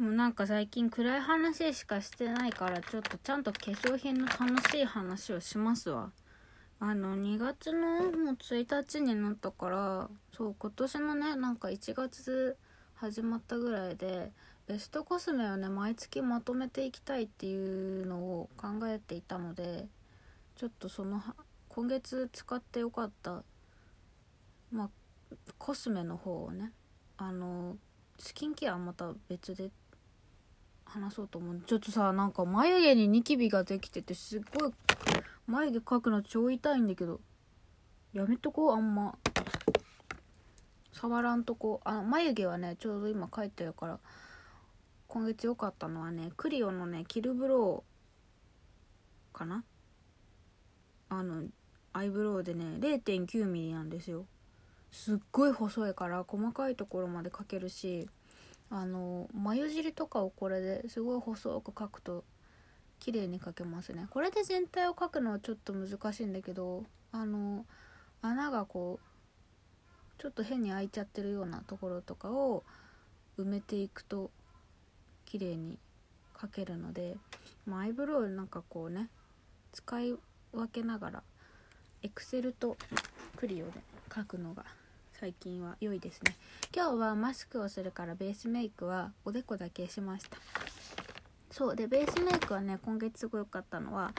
[0.00, 6.10] もうなんか最近暗い話しかしてないからちょっとちゃんと化粧品の楽しい話をしますわ。
[6.78, 12.56] あの2月のもう1日になったからそう今年のねなんか1月
[12.94, 14.32] 始まったぐらいで
[14.66, 19.84] ベストコスメをね毎月まとめていきたいっていうのを考えていたので
[20.56, 21.22] ちょっとその
[21.68, 23.42] 今月使ってよかった
[24.72, 24.90] まあ
[25.58, 26.72] コスメの方をね
[27.18, 27.76] あの
[28.18, 29.70] スキンケアはまた別で
[30.90, 31.60] 話そうと思う。
[31.66, 34.72] ちょっとさなんか眉毛にニキビができててすっごい
[35.46, 37.20] 眉毛描くの超痛いんだけど。
[38.12, 39.16] やめとこうあんま。
[40.92, 43.98] 触らんとこあ眉毛はねちょうど今描いてるから。
[45.06, 49.64] 今月良かったのはねクリオのねキルブローかな。
[51.08, 51.44] あの
[51.92, 54.26] アイブロウでね 0.9mm なんですよ。
[54.90, 58.08] すっごい細いから細かいところまで描けるし。
[58.70, 62.24] あの眉尻とかをこれですごい細く描くと
[63.00, 64.06] 綺麗に描けますね。
[64.10, 67.66] これで全体を描くのはちょっと難しいんだけどあの
[68.22, 72.62] 穴がこうちょっと変に開いちゃってるようなところとかを
[73.38, 74.30] 埋めていくと
[75.24, 75.78] 綺麗に
[76.34, 77.16] 描けるので、
[77.66, 79.08] まあ、アイブロウなんかこうね
[79.72, 80.14] 使い
[80.52, 81.22] 分けながら
[82.02, 82.76] エクセルと
[83.36, 83.72] クリオで
[84.08, 84.64] 描くのが
[85.20, 86.34] 最近は良いですね。
[86.74, 90.38] 今日はマスクをするからベースメイクはおでこだけしました。
[91.50, 94.12] そうでベースメイクはね今月すごい良かったのは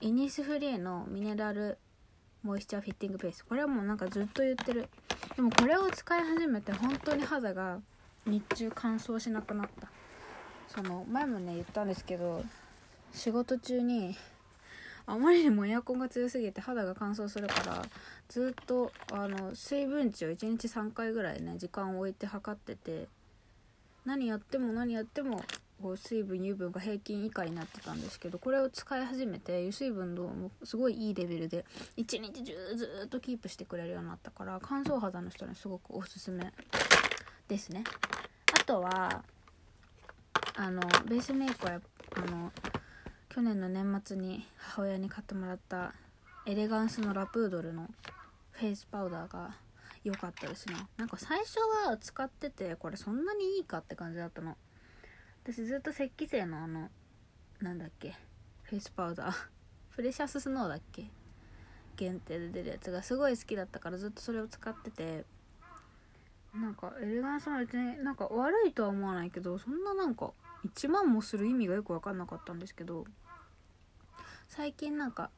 [0.00, 1.78] イニスフリーのミネラル
[2.42, 3.44] モイスチャーフィッティングベース。
[3.44, 4.88] これはもうなんかずっと言ってる。
[5.36, 7.78] でもこれを使い始めて本当に肌が
[8.26, 9.86] 日中乾燥しなくなった。
[10.66, 12.42] その前もね言ったんですけど
[13.12, 14.16] 仕事中に
[15.10, 17.82] あまりにもエアコンが強すぎて肌が乾燥するから
[18.28, 23.08] ずっとあの水分値を1日3回ぐらいね時間を置いて測ってて
[24.04, 25.42] 何やっても何やっても
[25.82, 31.64] こう水分油分が平均以下になってたんですけどこれを使い始めて油水分度もすごいいいレベルで
[31.96, 36.52] 一日中ずっとキープしてくれるようになったから乾燥肌の人にすごくおすすめ
[37.48, 37.82] ですね。
[38.52, 39.24] あとは
[40.54, 41.80] あのベースメイクは
[42.16, 42.52] あの
[43.32, 45.94] 去年の年末に母親に買ってもらった
[46.46, 47.88] エレガンスのラプードルの
[48.50, 49.54] フェイスパウダーが
[50.02, 50.74] 良かったですね。
[50.96, 54.56] なんか最初は使っててこれそんなにいいかって感じだったの。
[55.44, 56.90] 私ずっと雪肌精のあの
[57.60, 58.16] なんだっけ
[58.64, 59.34] フェイスパウダー。
[59.94, 61.08] プレシャススノーだっけ？
[61.96, 65.24] 限定で出るやつがすごい好きだったからずっとそれを使ってて。
[66.52, 70.32] なんかエレガンスの別になんか悪いとは思わないけどそんななんか
[70.66, 73.04] 1万もする意味がよく分かんなかったんですけど
[74.48, 75.30] 最近なんか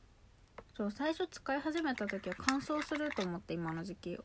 [0.76, 4.18] そう最初使い始めた時は乾燥すると思って今の時期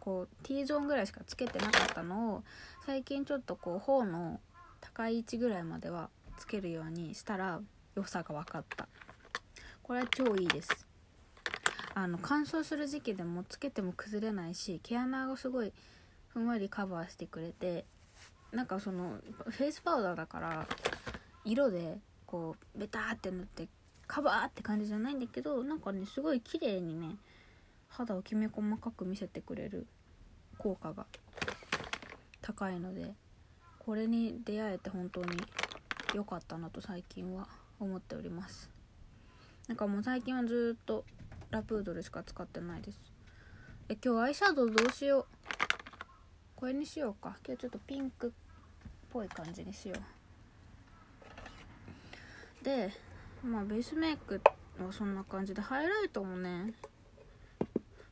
[0.00, 2.44] こう T ゾーンぐらいしかつけてなかったのを
[2.84, 4.40] 最近ちょっとこう頬の
[4.80, 7.60] 高い位置ぐらいまではつけるようにしたら
[7.94, 8.88] 良さが分かった。
[9.82, 10.86] これは超いいです。
[11.94, 15.72] あの乾燥する時期でもつけても崩れないし毛穴がすごい
[16.28, 17.86] ふんわりカバーしてくれて
[18.52, 19.18] なんかその
[19.48, 20.66] フェイスパウダーだから
[21.44, 23.68] 色でこうベターって塗って
[24.06, 27.16] カバーって感じじゃないんだけどなんかねすごい綺麗にね
[27.88, 29.86] 肌をきめ細かく見せてくれる
[30.58, 31.06] 効果が
[32.42, 33.14] 高いので
[33.78, 35.26] これに出会えて本当に
[36.14, 37.48] 良かったなと最近は
[37.78, 38.70] 思っております。
[39.68, 41.04] なんかもう最近はずっと
[41.50, 43.00] ラプードルしか使ってないです。
[43.88, 45.55] え今日アイシャドウどうしよう。
[46.56, 47.36] これにしようか。
[47.46, 48.30] 今日ちょっとピンクっ
[49.12, 49.94] ぽい感じにしよ
[52.62, 52.64] う。
[52.64, 52.90] で
[53.44, 54.40] まあベースメイク
[54.78, 56.72] はそんな感じでハイライトもね。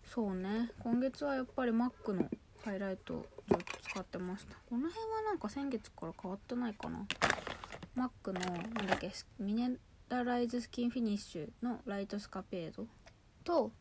[0.05, 0.71] そうね。
[0.79, 2.29] 今月はやっぱり MAC の
[2.63, 4.57] ハイライトをずっと使ってました。
[4.69, 7.07] この辺はなんか先月から変わってないかな。
[7.97, 9.73] MAC のなんだっけミネ
[10.11, 12.87] ラライズスキンフィニッシュのライトスカペード
[13.43, 13.73] と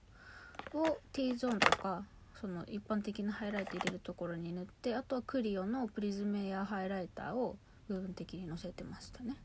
[0.73, 2.05] を T ゾーンとか
[2.43, 7.55] その一般的なハイライト入れるところに塗ってあとはクリオのプリズムエアハイライターを
[7.87, 9.37] 部分的にのせてましたね。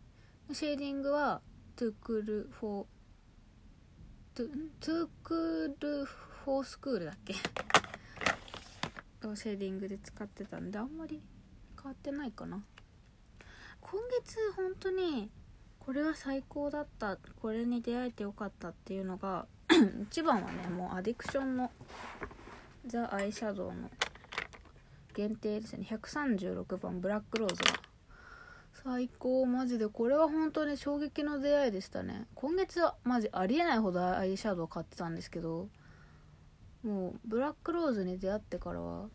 [0.53, 1.41] シェーディングは
[1.77, 7.35] too cool for too too cool for school だっけ？
[9.21, 11.23] とシェーディングで使ってたんであんまり
[11.81, 12.61] 変わってないかな。
[13.81, 15.31] 今月本当に
[15.79, 19.47] これは最高だったこれに出会えてよかったっていうのが
[20.11, 21.71] 一番はねもうアディクションの
[22.89, 23.91] ザ・アイシャドウの
[25.15, 25.87] 限定ですね。
[25.89, 27.81] 136番ブラックローズが
[28.73, 29.45] 最高。
[29.47, 32.27] マジでこれは本当に衝撃の出会いでしたね。
[32.35, 35.69] 今月はマジありえないほどアイシャドウ買ってたんですけど
[36.83, 39.09] もうブラックローズに出会ってからは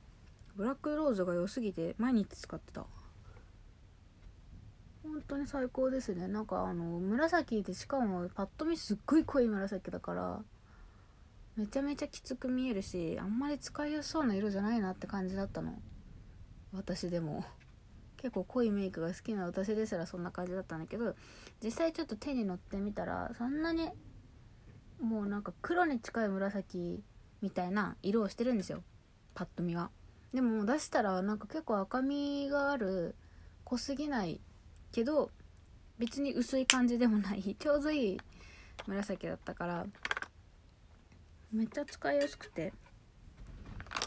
[0.56, 2.86] ブラックローズが良すぎて毎日使ってた。
[5.04, 6.28] 本当に最高ですね。
[6.28, 10.42] なんかあの紫でしかもパッと見すっごい濃い紫だから
[11.56, 15.80] めちゃめちゃきつく見えるしあんまり使いやすそうな色じゃないなって感じだったの。
[16.74, 17.46] 私でも。
[18.24, 21.14] 結構濃いメイクが好きな私ですらそんな感じだったんだけど
[21.62, 23.90] 実際ちょっと手に乗ってみたらそんなに
[25.02, 27.04] もうなんか黒に近い紫
[27.42, 28.82] みたいな色をしてるんですよ。
[29.36, 29.90] パッと見は。
[30.34, 33.16] でも出したらなんか結構赤みがある
[33.66, 34.40] 濃すぎない
[34.94, 35.30] けど
[36.00, 37.58] 別に薄い感じでもない。
[37.60, 38.18] ちょうどいい
[38.88, 39.86] 紫だったから
[41.54, 42.74] めっちゃ使いやすくて。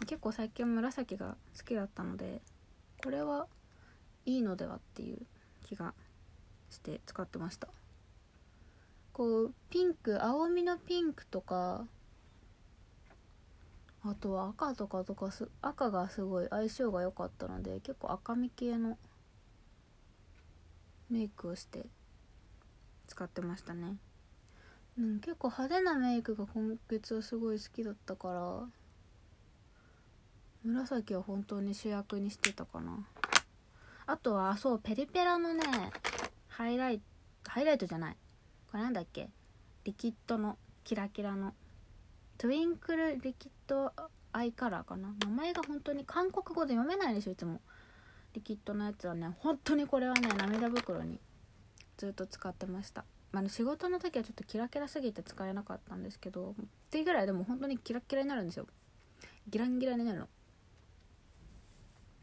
[0.01, 2.43] 結構最近紫が好きだったので
[3.03, 3.47] これは
[4.27, 5.19] いいのではっていう
[5.65, 5.95] 気が
[6.71, 7.69] して使ってました。
[9.13, 11.87] こうピンク青みのピンクとか
[14.03, 18.99] あとは赤とかとかす赤がすごい相性が良かったので結構赤み系の
[21.09, 21.87] メイクをして
[23.07, 23.97] 使ってましたね。
[24.99, 28.61] うん、結構派手なメイクが今月はすごい好きだったから
[30.65, 33.07] 紫は本当に主役にしてたかな。
[34.07, 35.63] あとはそうペリペラのね
[36.49, 36.99] ハイライ
[37.45, 38.17] トハイライトじゃない。
[38.71, 39.29] これなんだっけ？
[39.85, 41.55] リキッドのキラキラの。
[42.39, 43.93] トゥインクルリキッド
[44.33, 45.15] アイカラーかな。
[45.25, 47.61] 名前が本当に韓国語で読めないですよいつも。
[48.33, 51.21] リキッドのやつはね本当にこれはね涙袋に
[51.97, 53.05] ずっと使ってました。
[53.37, 56.55] まあ、仕事の時はちょっとキラキラすぎて使えなかったんですけどっ
[56.89, 58.67] ていうぐらいでも本当にキラキラになるんですよ。
[59.47, 60.21] ギランギラになる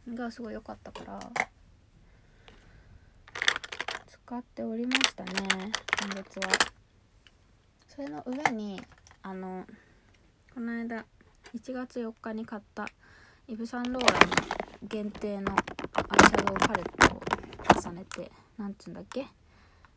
[0.07, 0.15] の。
[0.15, 1.19] がすごい良かったから
[4.07, 5.31] 使っておりましたね
[6.01, 6.50] 今月は。
[7.89, 8.81] それの上に
[9.21, 9.68] あの
[10.51, 11.06] この間
[11.56, 12.88] 1月4日に買った
[13.48, 14.36] イヴ・サンローランの
[14.89, 17.21] 限定のアイシャドウパレットを
[17.92, 19.27] 重ねてなんつうんだっけ？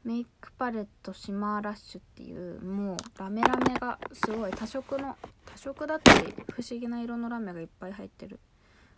[0.06, 8.38] メイクパレットシマーラッシュっていうもうラメラメがすごい多色の多色だったり不思議な色のラメがいっぱい入ってる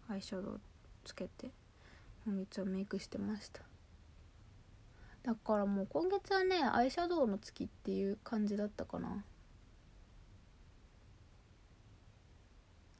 [0.08, 0.60] アイシャドウ
[1.04, 1.50] つけて。
[2.28, 3.62] 本日はメイクしてました。
[5.22, 9.24] だからもう今月はねアイシャドウの月っていう感じだったかな。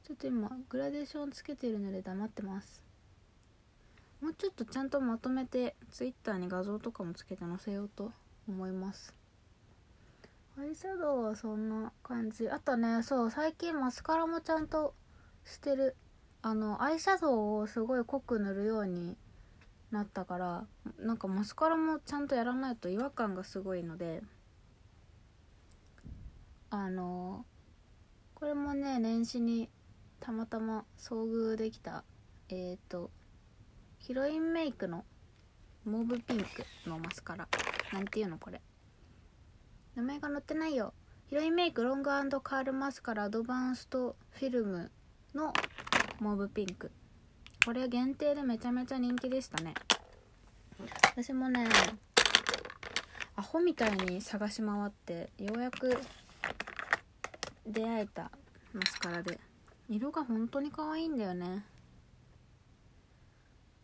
[0.03, 2.83] ちょっと今グラデーションつけてるので黙ってます。
[4.21, 8.11] もうちょっとちゃんとまとめて Twitter に画像とかもつけて載せようと
[8.47, 9.15] 思います。
[10.57, 12.49] アイシャドウはそんな感じ。
[12.49, 14.93] あとねそう最近マスカラもちゃんと
[15.45, 15.95] してる。
[16.41, 19.17] あのアイシャドウをすごい濃く塗るように
[19.91, 20.65] なったから
[20.99, 24.21] なんかマスカラもちゃんとやらないと違和感がすごいので
[26.69, 27.45] あの
[28.35, 29.69] これもね年始に
[30.19, 32.03] たまたま遭遇できた
[32.49, 33.09] えっ、ー、と
[33.99, 35.05] ヒロインメイクの
[35.85, 36.45] モーブピンク
[36.89, 37.47] のマスカラ。
[37.93, 38.61] なんていうのこれ。
[39.95, 40.93] 名前が載ってないよ。
[41.27, 42.09] ヒロインメイクロング
[42.41, 44.91] カールマスカラアドバンストフィルム
[45.35, 45.53] の
[46.19, 46.91] モーブピンク。
[47.65, 49.75] これ限定でめちゃめちゃ人気でしたね。
[51.03, 51.67] 私もね
[53.35, 55.99] アホみたいに探し回ってようやく
[57.67, 58.31] 出会えた
[58.73, 59.39] マスカラで
[59.89, 61.65] 色が本当に可愛いんだよね。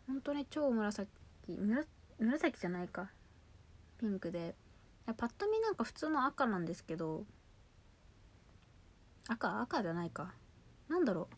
[0.06, 1.08] 本当に超紫
[2.18, 3.10] 紫じゃないか。
[3.98, 4.54] ピンクで。
[5.06, 7.24] パッと見なんか普通の赤なんですけど。
[9.28, 10.32] 赤赤じゃないか。
[10.88, 11.36] なんだろう。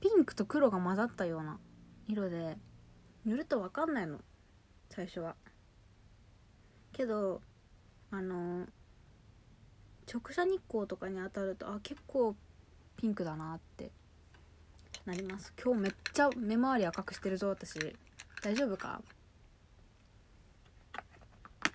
[0.00, 1.58] ピンクと黒が混ざったような
[2.08, 2.56] 色で。
[3.24, 4.20] 塗ると分かんないの。
[4.90, 5.34] 最初は。
[6.92, 7.42] けど
[8.10, 8.66] あの
[10.10, 12.34] 直射日光とかに当たるとあ結構
[12.96, 13.90] ピンクだなって。
[15.06, 15.52] なります。
[15.62, 17.78] 今日めっちゃ目周り赤くしてるぞ私。
[18.42, 19.00] 大丈夫か？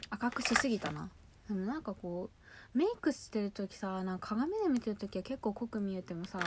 [0.10, 1.10] 赤くしすぎたな。
[1.48, 2.30] でもなんかこ
[2.74, 6.40] うメイクしてる時さなんか鏡で見てる時は結構濃く見えてもさ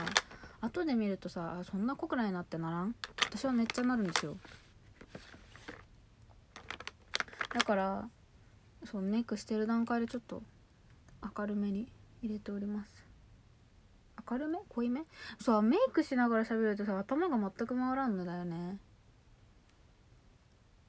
[0.61, 2.95] 後で見るとさそんな濃くないなってならん？
[3.29, 4.37] 私はめっちゃなるんですよ。
[7.53, 8.07] だから
[8.83, 10.43] そうメイクしてる段階でちょっと
[11.35, 11.87] 明るめに
[12.21, 13.04] 入れております。
[14.29, 14.59] 明るめ？
[14.69, 15.01] 濃いめ？
[15.39, 18.77] そうメイクしながら喋るとさ頭が全く回らんのだよね。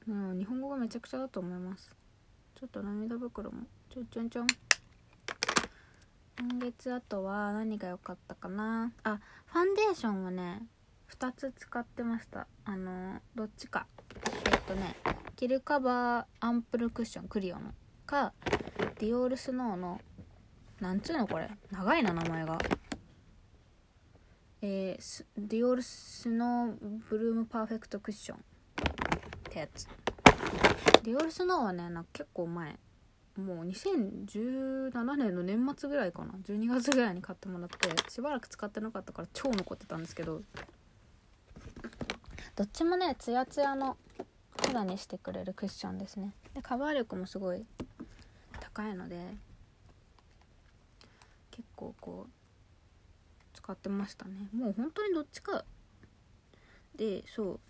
[0.09, 1.90] うん日本語がめちゃくちゃだと思います。
[2.59, 3.64] ちょっと涙袋も。
[3.93, 4.47] ちょんちょんちょん。
[6.38, 8.93] 今月あとは何が良かったかな？
[9.02, 10.62] あファンデーションはね
[11.19, 12.47] 2つ使ってました。
[12.64, 13.87] あのどっちか。
[14.52, 14.97] えっとね
[15.35, 17.73] キルカバーアンプルクッションクリオの。
[18.07, 18.33] か
[19.00, 20.00] ディオールスノーの
[20.81, 21.50] なんつうのこれ？
[21.73, 22.59] 長いな名前が。
[24.69, 28.41] えー、ディオールスノーブルームパーフェクトクッションっ
[29.49, 29.87] てやつ。
[31.05, 32.77] ディオールスノーはねなんか結構前。
[33.37, 36.33] もう2017年の年末ぐらいかな。
[36.45, 40.43] 12月ぐらいに買ってもらってしばらく使ってなかったから超残ってたんですけど。
[42.57, 43.97] どっちもねツヤツヤの
[44.61, 46.33] 肌にしてくれるクッションですね。
[46.55, 47.65] でカバー力もすごい
[48.59, 49.17] 高いので
[51.53, 52.46] 結構こう
[53.67, 54.49] 使ってましたね。
[54.53, 55.65] もう本当にどっちか。
[56.95, 57.61] でそう。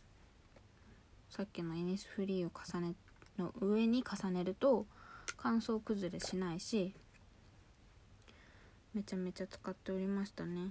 [1.31, 2.95] さっきのエニスフリーを重ね
[3.38, 4.87] の上に重ねると
[5.38, 6.95] 乾燥崩れしないし
[8.95, 10.71] めちゃめちゃ使っておりましたね。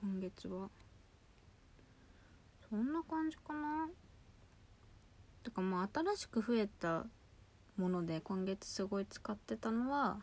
[0.00, 0.68] 今月は。
[2.68, 3.88] そんな感じかな。
[5.44, 7.06] とかもう新しく増えた
[7.76, 10.18] もので今月すごい使ってたのは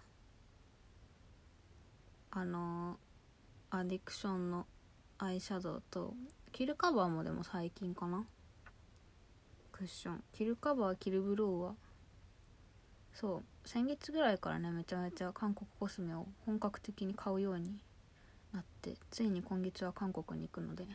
[2.32, 2.98] あの
[3.78, 4.66] アディクションの
[5.18, 6.14] アイシャドウと
[6.54, 8.24] キルカバーもでも最近かな？
[9.74, 10.24] クッション。
[10.32, 11.74] キルカバーキルブローは。
[13.14, 13.68] そう。
[13.68, 17.78] 先月ぐらいからねめちゃめちゃ韓国コスメを本格的に買うように
[18.54, 20.86] なってついに今月は韓国に行くので。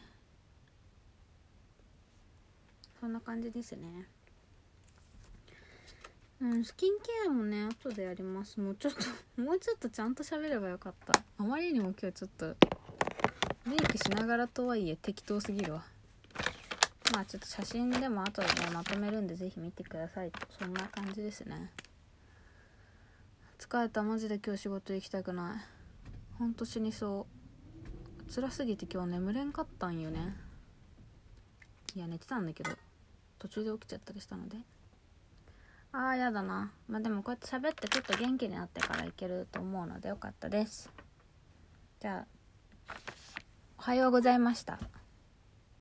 [2.99, 4.07] そんな感じですね。
[6.41, 8.59] うんスキンケアもね後でやります。
[8.59, 9.01] もうちょっと
[9.43, 11.23] もうちょっとちゃんと喋ればよかった。
[11.37, 12.57] あまりにも今日ちょっと
[13.67, 15.85] メイクしながらとはいえ適当すぎるわ。
[17.13, 20.33] まあちょっと写真でも後でねまとめるんで是非見てください。
[20.59, 21.71] そんな感じですね。
[23.59, 25.59] 疲れたマジで今日仕事行きたくない。
[26.39, 27.27] ほんと死にそ
[28.29, 28.33] う。
[28.33, 30.35] 辛すぎて今日眠れんかったんよね。
[31.95, 32.71] いや寝てたんだけど
[33.39, 34.57] 途中で起きちゃったりしたので。
[35.93, 36.73] ああやだな。
[36.89, 40.89] まあでもこうやって喋ってちょっと元気になってからいけると思うのでよかったです。
[42.01, 42.40] じゃあ
[43.81, 44.79] おはようございました。